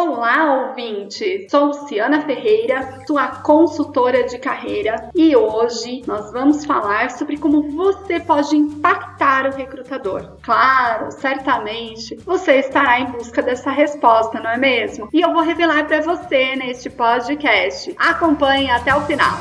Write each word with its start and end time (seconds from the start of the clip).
Olá, 0.00 0.68
ouvinte! 0.68 1.48
Sou 1.50 1.64
Luciana 1.64 2.20
Ferreira, 2.20 3.02
sua 3.04 3.26
consultora 3.42 4.22
de 4.28 4.38
carreira, 4.38 5.10
e 5.12 5.34
hoje 5.34 6.04
nós 6.06 6.30
vamos 6.30 6.64
falar 6.64 7.10
sobre 7.10 7.36
como 7.36 7.68
você 7.72 8.20
pode 8.20 8.56
impactar 8.56 9.48
o 9.48 9.56
recrutador. 9.56 10.36
Claro, 10.40 11.10
certamente 11.10 12.14
você 12.24 12.60
estará 12.60 13.00
em 13.00 13.06
busca 13.06 13.42
dessa 13.42 13.72
resposta, 13.72 14.38
não 14.38 14.50
é 14.50 14.56
mesmo? 14.56 15.08
E 15.12 15.20
eu 15.20 15.32
vou 15.32 15.42
revelar 15.42 15.88
para 15.88 16.00
você 16.00 16.54
neste 16.54 16.88
podcast. 16.88 17.92
Acompanhe 17.98 18.70
até 18.70 18.94
o 18.94 19.00
final. 19.00 19.36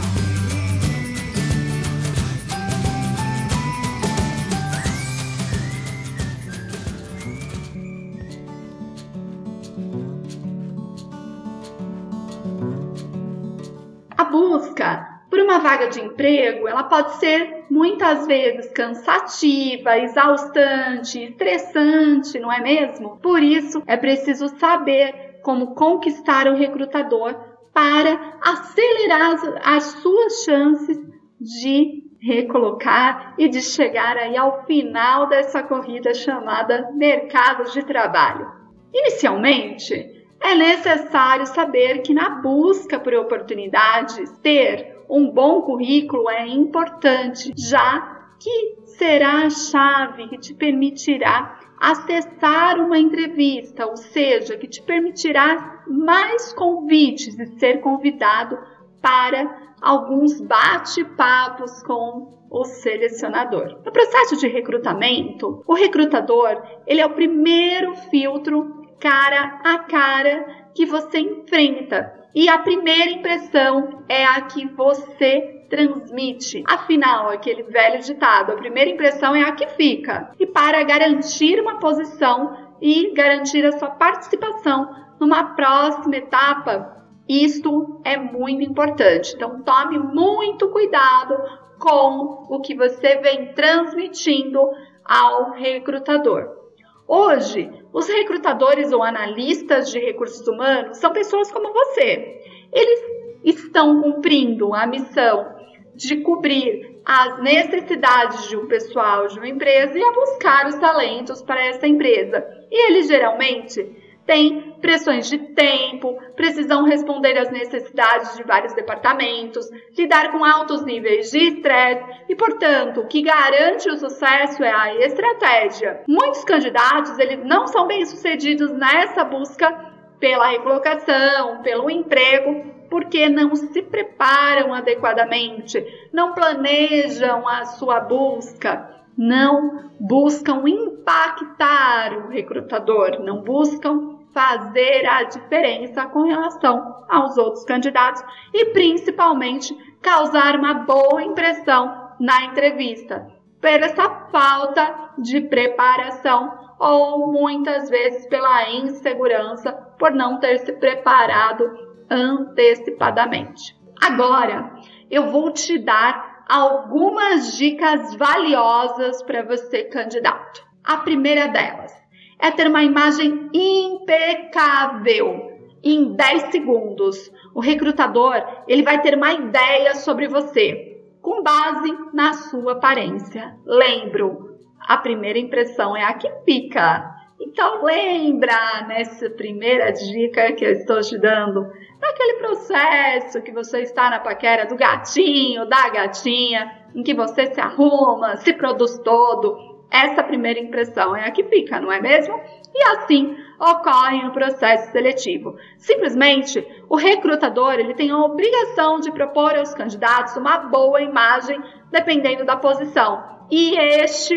Busca 14.38 15.18
por 15.30 15.40
uma 15.40 15.60
vaga 15.60 15.88
de 15.88 16.00
emprego, 16.00 16.68
ela 16.68 16.84
pode 16.84 17.16
ser 17.16 17.66
muitas 17.70 18.26
vezes 18.28 18.72
cansativa, 18.72 19.98
exaustante, 19.98 21.22
estressante, 21.22 22.40
não 22.40 22.52
é 22.52 22.62
mesmo? 22.62 23.18
Por 23.18 23.44
isso, 23.44 23.84
é 23.86 23.98
preciso 23.98 24.48
saber 24.58 25.40
como 25.44 25.76
conquistar 25.76 26.48
o 26.48 26.56
recrutador 26.56 27.36
para 27.74 28.38
acelerar 28.42 29.34
as, 29.34 29.44
as 29.64 29.84
suas 30.02 30.44
chances 30.44 30.98
de 31.40 32.04
recolocar 32.20 33.36
e 33.38 33.48
de 33.48 33.62
chegar 33.62 34.18
aí 34.18 34.36
ao 34.36 34.66
final 34.66 35.28
dessa 35.28 35.62
corrida 35.62 36.14
chamada 36.14 36.92
mercado 36.94 37.72
de 37.72 37.86
trabalho. 37.86 38.48
Inicialmente, 38.94 40.17
é 40.42 40.56
necessário 40.56 41.46
saber 41.48 42.02
que 42.02 42.14
na 42.14 42.30
busca 42.30 43.00
por 43.00 43.14
oportunidades, 43.14 44.32
ter 44.40 44.98
um 45.10 45.30
bom 45.30 45.62
currículo 45.62 46.30
é 46.30 46.48
importante, 46.48 47.54
já 47.58 48.18
que 48.40 48.78
será 48.86 49.46
a 49.46 49.50
chave 49.50 50.28
que 50.28 50.38
te 50.38 50.54
permitirá 50.54 51.60
acessar 51.80 52.80
uma 52.80 52.98
entrevista, 52.98 53.86
ou 53.86 53.98
seja, 53.98 54.58
que 54.58 54.68
te 54.68 54.82
permitirá 54.82 55.84
mais 55.88 56.54
convites 56.54 57.38
e 57.38 57.60
ser 57.60 57.82
convidado 57.82 58.58
para 59.02 59.74
alguns 59.82 60.42
bate-papos 60.42 61.84
com 61.84 62.38
o 62.50 62.64
selecionador. 62.64 63.80
No 63.86 63.92
processo 63.92 64.38
de 64.38 64.48
recrutamento, 64.48 65.64
o 65.68 65.74
recrutador, 65.74 66.62
ele 66.86 67.02
é 67.02 67.06
o 67.06 67.14
primeiro 67.14 67.96
filtro 68.10 68.77
cara 69.00 69.60
a 69.64 69.80
cara 69.80 70.70
que 70.74 70.86
você 70.86 71.20
enfrenta. 71.20 72.14
E 72.36 72.48
a 72.50 72.60
primeira 72.60 73.12
impressão 73.12 74.04
é 74.08 74.26
a 74.26 74.42
que 74.42 74.68
você 74.68 75.66
transmite. 75.70 76.64
Afinal, 76.68 77.30
aquele 77.30 77.64
velho 77.64 78.02
ditado, 78.02 78.52
a 78.52 78.58
primeira 78.58 78.92
impressão 78.92 79.36
é 79.36 79.44
a 79.44 79.52
que 79.52 79.68
fica. 79.70 80.32
E 80.40 80.46
para 80.46 80.84
garantir 80.84 81.60
uma 81.60 81.80
posição 81.80 82.76
e 82.82 83.12
garantir 83.14 83.66
a 83.66 83.78
sua 83.78 83.90
participação 83.90 84.90
numa 85.20 85.56
próxima 85.56 86.16
etapa, 86.16 86.98
isto 87.28 88.00
é 88.06 88.18
muito 88.18 88.64
importante. 88.64 89.34
Então, 89.36 89.62
tome 89.64 89.98
muito 89.98 90.70
cuidado 90.70 91.36
com 91.80 92.48
o 92.50 92.62
que 92.62 92.76
você 92.76 93.18
vem 93.18 93.54
transmitindo 93.54 94.60
ao 95.04 95.52
recrutador. 95.52 96.67
Hoje, 97.08 97.72
os 97.94 98.08
recrutadores 98.08 98.92
ou 98.92 99.02
analistas 99.02 99.90
de 99.90 100.00
recursos 100.00 100.46
humanos 100.48 100.98
são 100.98 101.14
pessoas 101.14 101.50
como 101.52 101.72
você. 101.72 102.42
Eles 102.72 103.00
estão 103.44 104.02
cumprindo 104.02 104.74
a 104.74 104.86
missão 104.86 105.56
de 105.96 106.18
cobrir 106.18 107.00
as 107.06 107.42
necessidades 107.42 108.50
de 108.50 108.58
um 108.58 108.68
pessoal 108.68 109.28
de 109.28 109.38
uma 109.40 109.48
empresa 109.48 109.98
e 109.98 110.04
a 110.04 110.12
buscar 110.12 110.68
os 110.68 110.76
talentos 110.76 111.42
para 111.42 111.66
essa 111.66 111.88
empresa. 111.88 112.46
E 112.70 112.90
eles 112.90 113.08
geralmente 113.08 113.90
têm 114.26 114.67
pressões 114.82 115.30
de 115.30 115.38
tempo, 115.38 116.18
precisam 116.36 116.84
responder 116.84 117.38
às 117.38 117.50
necessidades 117.50 118.36
de 118.36 118.44
vários 118.44 118.74
departamentos, 118.74 119.68
lidar 119.98 120.32
com 120.32 120.44
altos 120.44 120.84
níveis 120.86 121.32
de 121.32 121.40
estresse 121.40 122.04
e, 122.30 122.36
portanto, 122.36 123.02
o 123.02 123.08
que 123.08 123.22
garante 123.22 123.90
o 123.90 123.98
sucesso 123.98 124.64
é 124.64 124.72
a 124.72 124.96
estratégia. 124.96 126.02
Muitos 126.08 126.44
candidatos 126.44 127.18
eles 127.20 127.44
não 127.44 127.68
são 127.68 127.88
bem-sucedidos 127.88 128.72
nessa 128.72 129.24
busca 129.24 129.88
pela 130.20 130.48
recolocação, 130.48 131.62
pelo 131.62 131.90
emprego, 131.90 132.78
porque 132.90 133.30
não 133.30 133.56
se 133.56 133.82
preparam 133.82 134.74
adequadamente, 134.74 135.86
não 136.12 136.34
planejam 136.34 137.48
a 137.48 137.66
sua 137.66 138.00
busca, 138.00 138.98
não 139.18 139.92
buscam 140.00 140.64
impactar 140.68 142.14
o 142.18 142.30
recrutador, 142.30 143.20
não 143.24 143.42
buscam 143.42 144.17
fazer 144.38 145.04
a 145.08 145.24
diferença 145.24 146.06
com 146.06 146.22
relação 146.22 147.04
aos 147.10 147.40
outros 147.40 147.66
candidatos 147.66 148.24
e 148.54 148.66
principalmente 148.66 149.76
causar 150.00 150.56
uma 150.56 150.76
boa 150.76 151.24
impressão 151.24 152.12
na 152.20 152.44
entrevista, 152.44 153.28
por 153.60 153.68
essa 153.68 154.28
falta 154.32 155.10
de 155.18 155.42
preparação 155.42 156.54
ou 156.80 157.32
muitas 157.32 157.90
vezes 157.90 158.28
pela 158.28 158.70
insegurança 158.70 159.72
por 159.98 160.12
não 160.12 160.40
ter 160.40 160.60
se 160.60 160.74
preparado 160.74 161.64
antecipadamente. 162.08 163.76
Agora, 164.00 164.72
eu 165.10 165.32
vou 165.32 165.52
te 165.52 165.80
dar 165.80 166.44
algumas 166.48 167.58
dicas 167.58 168.14
valiosas 168.16 169.24
para 169.24 169.42
você, 169.42 169.86
candidato. 169.86 170.64
A 170.84 170.98
primeira 170.98 171.48
delas, 171.48 171.97
é 172.40 172.52
ter 172.52 172.68
uma 172.68 172.84
imagem 172.84 173.50
impecável 173.54 175.52
em 175.84 176.14
10 176.14 176.44
segundos. 176.52 177.32
O 177.54 177.60
recrutador, 177.60 178.36
ele 178.68 178.84
vai 178.84 179.02
ter 179.02 179.16
uma 179.16 179.34
ideia 179.34 179.96
sobre 179.96 180.28
você 180.28 181.02
com 181.22 181.44
base 181.44 181.94
na 182.14 182.34
sua 182.34 182.74
aparência. 182.74 183.58
Lembro, 183.66 184.58
a 184.80 184.98
primeira 184.98 185.40
impressão 185.40 185.96
é 185.96 186.04
a 186.04 186.14
que 186.14 186.30
fica. 186.46 187.16
Então 187.40 187.84
lembra 187.84 188.86
nessa 188.88 189.30
primeira 189.30 189.92
dica 189.92 190.54
que 190.54 190.66
eu 190.66 190.72
estou 190.72 191.02
te 191.02 191.18
dando, 191.18 191.68
daquele 192.00 192.36
processo 192.36 193.42
que 193.42 193.52
você 193.52 193.82
está 193.82 194.10
na 194.10 194.20
paquera 194.20 194.66
do 194.66 194.76
gatinho, 194.76 195.68
da 195.68 195.90
gatinha, 195.90 196.88
em 196.96 197.04
que 197.04 197.14
você 197.14 197.54
se 197.54 197.60
arruma, 197.60 198.38
se 198.38 198.54
produz 198.54 198.98
todo, 199.00 199.77
essa 199.90 200.22
primeira 200.24 200.60
impressão 200.60 201.16
é 201.16 201.28
a 201.28 201.32
que 201.32 201.44
fica, 201.44 201.80
não 201.80 201.92
é 201.92 202.02
mesmo? 202.02 202.40
E 202.74 202.84
assim 202.90 203.36
ocorre 203.60 204.22
no 204.24 204.32
processo 204.32 204.92
seletivo. 204.92 205.58
Simplesmente, 205.78 206.66
o 206.90 206.96
recrutador 206.96 207.74
ele 207.76 207.94
tem 207.94 208.12
a 208.12 208.18
obrigação 208.18 209.00
de 209.00 209.12
propor 209.12 209.56
aos 209.56 209.74
candidatos 209.74 210.36
uma 210.36 210.58
boa 210.60 211.02
imagem, 211.02 211.62
dependendo 211.90 212.46
da 212.46 212.58
posição. 212.58 213.24
E 213.50 213.78
este 213.78 214.36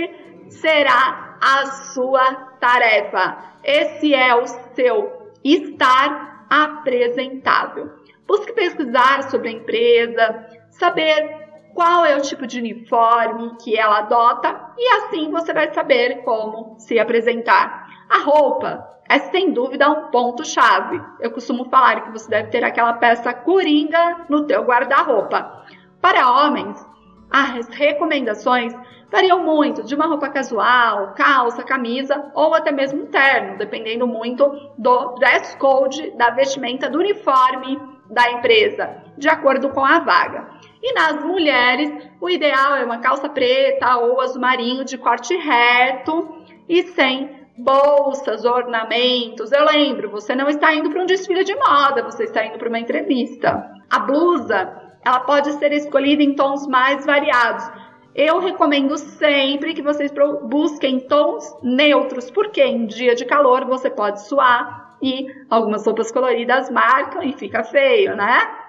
será 0.48 1.38
a 1.40 1.66
sua 1.66 2.34
tarefa. 2.60 3.38
Esse 3.64 4.14
é 4.14 4.34
o 4.34 4.46
seu 4.46 5.32
estar 5.42 6.46
apresentável. 6.48 7.90
Busque 8.26 8.52
pesquisar 8.52 9.24
sobre 9.24 9.48
a 9.48 9.52
empresa, 9.52 10.46
saber 10.70 11.39
qual 11.74 12.04
é 12.04 12.16
o 12.16 12.20
tipo 12.20 12.46
de 12.46 12.58
uniforme 12.58 13.56
que 13.62 13.78
ela 13.78 13.98
adota 13.98 14.72
e 14.76 14.88
assim 14.94 15.30
você 15.30 15.52
vai 15.52 15.72
saber 15.72 16.22
como 16.22 16.76
se 16.78 16.98
apresentar. 16.98 17.88
A 18.08 18.18
roupa 18.18 18.88
é 19.08 19.18
sem 19.18 19.52
dúvida 19.52 19.90
um 19.90 20.10
ponto 20.10 20.44
chave. 20.44 21.00
Eu 21.20 21.30
costumo 21.30 21.64
falar 21.68 22.02
que 22.02 22.10
você 22.10 22.28
deve 22.30 22.50
ter 22.50 22.62
aquela 22.64 22.92
peça 22.94 23.32
coringa 23.34 24.26
no 24.28 24.46
teu 24.46 24.62
guarda-roupa. 24.62 25.64
Para 26.00 26.30
homens, 26.30 26.84
as 27.30 27.68
recomendações 27.68 28.72
variam 29.10 29.44
muito 29.44 29.82
de 29.82 29.94
uma 29.94 30.06
roupa 30.06 30.28
casual, 30.28 31.14
calça, 31.14 31.62
camisa 31.62 32.30
ou 32.34 32.54
até 32.54 32.70
mesmo 32.70 33.06
terno, 33.06 33.58
dependendo 33.58 34.06
muito 34.06 34.48
do 34.78 35.14
dress 35.16 35.56
code, 35.56 36.12
da 36.12 36.30
vestimenta 36.30 36.88
do 36.88 36.98
uniforme 36.98 37.80
da 38.08 38.30
empresa, 38.32 39.02
de 39.18 39.28
acordo 39.28 39.70
com 39.70 39.84
a 39.84 39.98
vaga. 40.00 40.48
E 40.82 40.94
nas 40.94 41.22
mulheres, 41.24 41.92
o 42.20 42.30
ideal 42.30 42.76
é 42.76 42.84
uma 42.84 42.98
calça 42.98 43.28
preta 43.28 43.96
ou 43.98 44.20
azul 44.20 44.40
marinho 44.40 44.84
de 44.84 44.96
corte 44.96 45.36
reto 45.36 46.28
e 46.68 46.82
sem 46.84 47.40
bolsas, 47.58 48.44
ornamentos. 48.44 49.52
Eu 49.52 49.64
lembro, 49.66 50.10
você 50.10 50.34
não 50.34 50.48
está 50.48 50.74
indo 50.74 50.90
para 50.90 51.02
um 51.02 51.06
desfile 51.06 51.44
de 51.44 51.54
moda, 51.54 52.02
você 52.02 52.24
está 52.24 52.44
indo 52.44 52.58
para 52.58 52.68
uma 52.68 52.78
entrevista. 52.78 53.70
A 53.90 53.98
blusa, 53.98 54.72
ela 55.04 55.20
pode 55.20 55.52
ser 55.52 55.72
escolhida 55.72 56.22
em 56.22 56.34
tons 56.34 56.66
mais 56.66 57.04
variados. 57.04 57.70
Eu 58.14 58.38
recomendo 58.40 58.96
sempre 58.96 59.74
que 59.74 59.82
vocês 59.82 60.12
busquem 60.44 61.00
tons 61.00 61.56
neutros, 61.62 62.30
porque 62.30 62.62
em 62.62 62.86
dia 62.86 63.14
de 63.14 63.24
calor 63.24 63.64
você 63.66 63.88
pode 63.88 64.26
suar 64.26 64.96
e 65.02 65.26
algumas 65.48 65.86
roupas 65.86 66.10
coloridas 66.10 66.70
marcam 66.70 67.22
e 67.22 67.32
fica 67.32 67.62
feio, 67.62 68.16
né? 68.16 68.59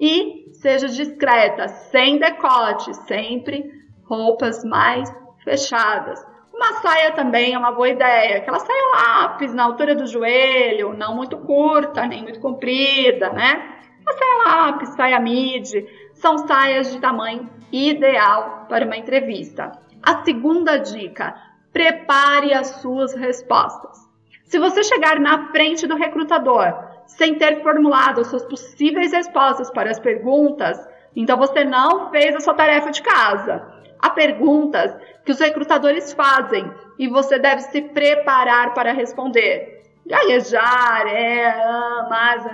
E 0.00 0.48
seja 0.54 0.88
discreta, 0.88 1.68
sem 1.68 2.18
decote, 2.18 2.94
sempre 3.06 3.70
roupas 4.04 4.64
mais 4.64 5.12
fechadas. 5.44 6.24
Uma 6.54 6.72
saia 6.80 7.12
também 7.12 7.52
é 7.52 7.58
uma 7.58 7.72
boa 7.72 7.88
ideia, 7.88 8.38
aquela 8.38 8.58
saia 8.58 8.90
lápis 8.94 9.52
na 9.52 9.64
altura 9.64 9.94
do 9.94 10.06
joelho, 10.06 10.94
não 10.94 11.14
muito 11.14 11.36
curta, 11.38 12.06
nem 12.06 12.22
muito 12.22 12.40
comprida, 12.40 13.30
né? 13.30 13.78
Uma 14.00 14.12
saia 14.14 14.44
lápis, 14.44 14.88
saia 14.90 15.20
midi, 15.20 15.86
são 16.14 16.38
saias 16.38 16.90
de 16.92 16.98
tamanho 16.98 17.48
ideal 17.70 18.66
para 18.68 18.86
uma 18.86 18.96
entrevista. 18.96 19.70
A 20.02 20.24
segunda 20.24 20.78
dica: 20.78 21.34
prepare 21.72 22.54
as 22.54 22.68
suas 22.80 23.14
respostas. 23.14 24.08
Se 24.44 24.58
você 24.58 24.82
chegar 24.82 25.20
na 25.20 25.48
frente 25.50 25.86
do 25.86 25.94
recrutador 25.94 26.89
sem 27.16 27.36
ter 27.36 27.62
formulado 27.62 28.24
suas 28.24 28.44
possíveis 28.44 29.12
respostas 29.12 29.70
para 29.70 29.90
as 29.90 29.98
perguntas, 29.98 30.78
então 31.14 31.36
você 31.36 31.64
não 31.64 32.10
fez 32.10 32.34
a 32.34 32.40
sua 32.40 32.54
tarefa 32.54 32.90
de 32.90 33.02
casa. 33.02 33.62
Há 34.00 34.10
perguntas 34.10 34.96
que 35.24 35.32
os 35.32 35.38
recrutadores 35.38 36.12
fazem 36.12 36.70
e 36.98 37.08
você 37.08 37.38
deve 37.38 37.62
se 37.62 37.82
preparar 37.82 38.72
para 38.74 38.92
responder. 38.92 39.82
Gaguejar, 40.06 41.06
é, 41.06 41.46
ah, 41.46 42.06
mas. 42.08 42.46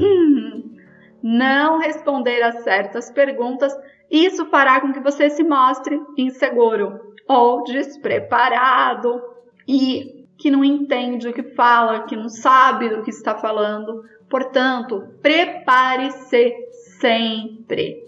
Hum, 0.00 0.74
não 1.22 1.78
responder 1.78 2.42
a 2.42 2.52
certas 2.52 3.10
perguntas, 3.10 3.74
isso 4.10 4.44
fará 4.46 4.78
com 4.82 4.92
que 4.92 5.00
você 5.00 5.30
se 5.30 5.42
mostre 5.42 5.98
inseguro 6.18 7.14
ou 7.26 7.64
despreparado 7.64 9.22
e 9.66 10.13
que 10.38 10.50
não 10.50 10.64
entende 10.64 11.28
o 11.28 11.32
que 11.32 11.42
fala, 11.54 12.06
que 12.06 12.16
não 12.16 12.28
sabe 12.28 12.88
do 12.88 13.02
que 13.02 13.10
está 13.10 13.34
falando. 13.36 14.04
Portanto, 14.28 15.08
prepare-se 15.22 16.52
sempre. 17.00 18.04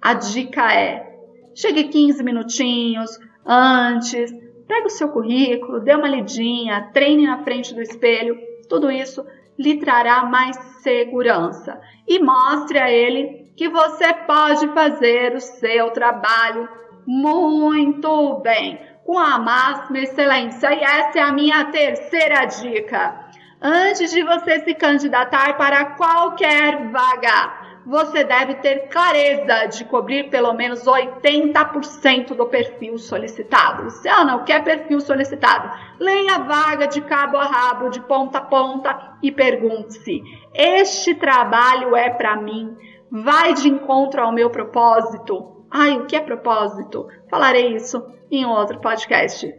A 0.00 0.14
dica 0.14 0.72
é: 0.72 1.18
chegue 1.54 1.84
15 1.84 2.22
minutinhos 2.22 3.18
antes, 3.44 4.32
pegue 4.66 4.86
o 4.86 4.90
seu 4.90 5.08
currículo, 5.08 5.80
dê 5.80 5.94
uma 5.94 6.08
lidinha, 6.08 6.90
treine 6.92 7.26
na 7.26 7.42
frente 7.42 7.74
do 7.74 7.82
espelho. 7.82 8.38
Tudo 8.68 8.90
isso 8.90 9.24
lhe 9.58 9.78
trará 9.78 10.24
mais 10.24 10.56
segurança 10.82 11.80
e 12.06 12.18
mostre 12.18 12.78
a 12.78 12.90
ele 12.90 13.52
que 13.56 13.68
você 13.68 14.12
pode 14.26 14.66
fazer 14.68 15.34
o 15.34 15.40
seu 15.40 15.90
trabalho 15.90 16.68
muito 17.06 18.40
bem, 18.40 18.80
com 19.04 19.18
a 19.18 19.38
máxima 19.38 19.98
excelência. 19.98 20.72
E 20.72 20.82
essa 20.82 21.18
é 21.18 21.22
a 21.22 21.32
minha 21.32 21.64
terceira 21.66 22.44
dica. 22.46 23.24
Antes 23.60 24.10
de 24.10 24.22
você 24.22 24.60
se 24.60 24.74
candidatar 24.74 25.56
para 25.56 25.84
qualquer 25.96 26.90
vaga, 26.90 27.64
você 27.86 28.24
deve 28.24 28.54
ter 28.56 28.88
clareza 28.88 29.66
de 29.66 29.84
cobrir 29.84 30.30
pelo 30.30 30.52
menos 30.54 30.84
80% 30.84 32.34
do 32.34 32.46
perfil 32.46 32.98
solicitado. 32.98 33.84
Luciana, 33.84 34.36
o 34.36 34.44
que 34.44 34.52
é 34.52 34.60
perfil 34.60 35.00
solicitado? 35.00 35.70
Leia 35.98 36.36
a 36.36 36.38
vaga 36.40 36.86
de 36.86 37.00
cabo 37.02 37.36
a 37.36 37.44
rabo, 37.44 37.90
de 37.90 38.00
ponta 38.00 38.38
a 38.38 38.42
ponta 38.42 39.16
e 39.22 39.30
pergunte-se: 39.30 40.22
este 40.54 41.14
trabalho 41.14 41.94
é 41.94 42.10
para 42.10 42.36
mim? 42.36 42.76
Vai 43.10 43.54
de 43.54 43.68
encontro 43.68 44.22
ao 44.22 44.32
meu 44.32 44.50
propósito? 44.50 45.53
Ai, 45.76 45.98
o 45.98 46.06
que 46.06 46.14
é 46.14 46.20
propósito? 46.20 47.08
Falarei 47.28 47.74
isso 47.74 48.00
em 48.30 48.46
outro 48.46 48.80
podcast. 48.80 49.52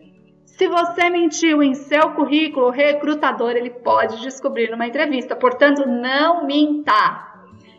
Se 0.45 0.65
você 0.65 1.09
mentiu 1.09 1.61
em 1.61 1.73
seu 1.73 2.11
currículo, 2.11 2.67
o 2.67 2.71
recrutador 2.71 3.51
ele 3.51 3.69
pode 3.69 4.21
descobrir 4.21 4.71
numa 4.71 4.87
entrevista. 4.87 5.35
Portanto, 5.35 5.85
não 5.85 6.47
minta. 6.47 7.33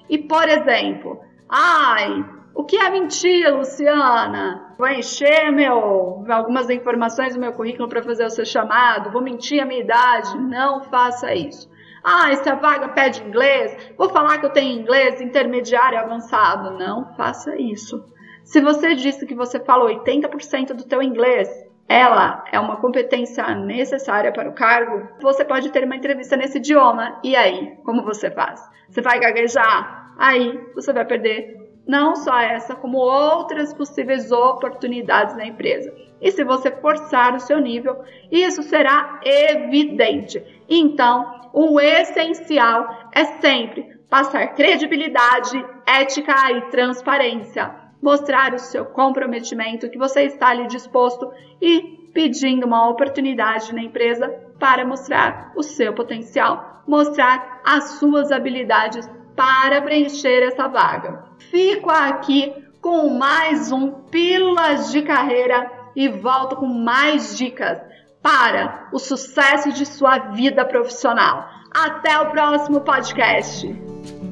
E, 0.06 0.18
por 0.18 0.46
exemplo, 0.50 1.18
ai, 1.48 2.26
o 2.54 2.62
que 2.62 2.76
é 2.76 2.90
mentira, 2.90 3.56
Luciana? 3.56 4.74
Vou 4.76 4.88
encher 4.88 5.50
meu, 5.50 6.22
algumas 6.28 6.68
informações 6.68 7.32
do 7.32 7.40
meu 7.40 7.54
currículo 7.54 7.88
para 7.88 8.02
fazer 8.02 8.26
o 8.26 8.30
seu 8.30 8.44
chamado, 8.44 9.10
vou 9.10 9.22
mentir 9.22 9.62
a 9.62 9.64
minha 9.64 9.80
idade. 9.80 10.36
Não 10.36 10.82
faça 10.82 11.34
isso. 11.34 11.70
Ah, 12.04 12.36
se 12.36 12.46
a 12.50 12.54
vaga 12.54 12.88
pede 12.88 13.22
inglês, 13.22 13.94
vou 13.96 14.10
falar 14.10 14.36
que 14.36 14.44
eu 14.44 14.52
tenho 14.52 14.78
inglês 14.78 15.22
intermediário 15.22 15.98
avançado. 15.98 16.72
Não 16.72 17.14
faça 17.14 17.56
isso. 17.56 18.14
Se 18.46 18.60
você 18.60 18.94
disse 18.94 19.26
que 19.26 19.34
você 19.34 19.58
fala 19.58 19.90
80% 19.90 20.68
do 20.68 20.84
teu 20.84 21.02
inglês, 21.02 21.48
ela 21.88 22.44
é 22.52 22.60
uma 22.60 22.76
competência 22.76 23.44
necessária 23.56 24.30
para 24.30 24.48
o 24.48 24.52
cargo, 24.52 25.08
você 25.20 25.44
pode 25.44 25.72
ter 25.72 25.82
uma 25.82 25.96
entrevista 25.96 26.36
nesse 26.36 26.58
idioma. 26.58 27.18
E 27.24 27.34
aí, 27.34 27.76
como 27.84 28.04
você 28.04 28.30
faz? 28.30 28.62
Você 28.88 29.02
vai 29.02 29.18
gaguejar? 29.18 30.14
Aí 30.16 30.60
você 30.76 30.92
vai 30.92 31.04
perder 31.04 31.56
não 31.88 32.14
só 32.14 32.38
essa, 32.38 32.76
como 32.76 32.98
outras 32.98 33.74
possíveis 33.74 34.30
oportunidades 34.30 35.36
na 35.36 35.44
empresa. 35.44 35.92
E 36.20 36.30
se 36.30 36.44
você 36.44 36.70
forçar 36.70 37.34
o 37.34 37.40
seu 37.40 37.58
nível, 37.58 38.00
isso 38.30 38.62
será 38.62 39.20
evidente. 39.24 40.40
Então, 40.68 41.50
o 41.52 41.80
essencial 41.80 43.08
é 43.12 43.24
sempre 43.40 43.98
passar 44.08 44.54
credibilidade, 44.54 45.64
ética 45.84 46.52
e 46.52 46.60
transparência 46.70 47.85
mostrar 48.00 48.54
o 48.54 48.58
seu 48.58 48.84
comprometimento, 48.84 49.90
que 49.90 49.98
você 49.98 50.22
está 50.22 50.48
ali 50.48 50.66
disposto 50.66 51.30
e 51.60 52.10
pedindo 52.12 52.66
uma 52.66 52.88
oportunidade 52.88 53.74
na 53.74 53.82
empresa 53.82 54.28
para 54.58 54.86
mostrar 54.86 55.52
o 55.54 55.62
seu 55.62 55.92
potencial, 55.92 56.82
mostrar 56.86 57.60
as 57.64 57.98
suas 57.98 58.32
habilidades 58.32 59.08
para 59.34 59.82
preencher 59.82 60.42
essa 60.42 60.66
vaga. 60.66 61.24
Fico 61.50 61.90
aqui 61.90 62.54
com 62.80 63.10
mais 63.10 63.70
um 63.70 63.90
Pílulas 63.90 64.90
de 64.90 65.02
Carreira 65.02 65.70
e 65.94 66.08
volto 66.08 66.56
com 66.56 66.66
mais 66.66 67.36
dicas 67.36 67.80
para 68.22 68.88
o 68.92 68.98
sucesso 68.98 69.72
de 69.72 69.84
sua 69.84 70.18
vida 70.18 70.64
profissional. 70.64 71.48
Até 71.72 72.18
o 72.18 72.30
próximo 72.30 72.80
podcast! 72.80 74.25